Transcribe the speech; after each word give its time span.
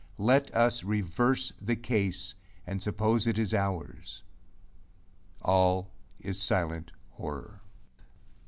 Let 0.17 0.51
us 0.55 0.83
reverse 0.83 1.53
the 1.61 1.75
case 1.75 2.33
and 2.65 2.81
suppose 2.81 3.27
it 3.27 3.53
ours: 3.53 4.23
all 5.43 5.91
is 6.19 6.41
silent 6.41 6.91
horror! 7.09 7.61